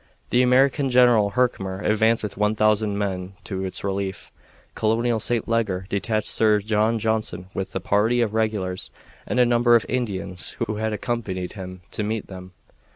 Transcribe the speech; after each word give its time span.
The 0.31 0.41
American 0.41 0.89
General 0.89 1.29
Herkimer 1.29 1.81
advanced 1.81 2.23
with 2.23 2.35
one 2.35 2.55
thousand 2.55 2.97
men 2.97 3.33
to 3.43 3.63
its 3.63 3.83
relief. 3.83 4.31
Colonel 4.73 5.19
St. 5.19 5.47
Leger 5.47 5.85
detached 5.89 6.27
Sir 6.27 6.57
John 6.59 6.97
Johnson 6.97 7.49
with 7.53 7.75
a 7.75 7.79
party 7.79 8.19
of 8.19 8.33
regulars 8.33 8.89
and 9.27 9.39
a 9.39 9.45
number 9.45 9.75
of 9.75 9.85
Indians, 9.87 10.57
who 10.65 10.77
had 10.77 10.91
accompanied 10.91 11.53
him, 11.53 11.81
to 11.91 12.01
meet 12.01 12.25
them. 12.25 12.53